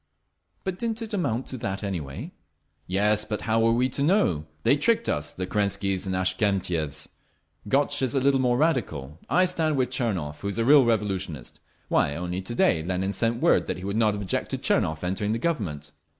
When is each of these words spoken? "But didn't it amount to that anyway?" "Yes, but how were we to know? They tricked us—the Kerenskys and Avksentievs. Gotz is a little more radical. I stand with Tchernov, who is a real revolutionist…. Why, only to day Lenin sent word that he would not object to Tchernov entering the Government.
"But 0.63 0.79
didn't 0.79 1.03
it 1.03 1.13
amount 1.13 1.45
to 1.49 1.57
that 1.59 1.83
anyway?" 1.83 2.31
"Yes, 2.87 3.23
but 3.23 3.41
how 3.41 3.59
were 3.59 3.71
we 3.71 3.87
to 3.89 4.01
know? 4.01 4.47
They 4.63 4.75
tricked 4.75 5.07
us—the 5.07 5.45
Kerenskys 5.45 6.07
and 6.07 6.15
Avksentievs. 6.15 7.07
Gotz 7.69 8.01
is 8.01 8.15
a 8.15 8.19
little 8.19 8.39
more 8.39 8.57
radical. 8.57 9.19
I 9.29 9.45
stand 9.45 9.77
with 9.77 9.91
Tchernov, 9.91 10.37
who 10.39 10.47
is 10.47 10.57
a 10.57 10.65
real 10.65 10.85
revolutionist…. 10.85 11.59
Why, 11.87 12.15
only 12.15 12.41
to 12.41 12.55
day 12.55 12.81
Lenin 12.81 13.13
sent 13.13 13.43
word 13.43 13.67
that 13.67 13.77
he 13.77 13.83
would 13.85 13.95
not 13.95 14.15
object 14.15 14.49
to 14.49 14.57
Tchernov 14.57 15.03
entering 15.03 15.33
the 15.33 15.37
Government. 15.37 15.91